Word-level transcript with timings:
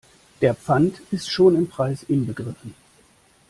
Der 0.41 0.55
Pfand 0.55 0.99
ist 1.11 1.29
schon 1.29 1.53
im 1.55 1.67
Preis 1.67 2.01
inbegriffen. 2.01 2.73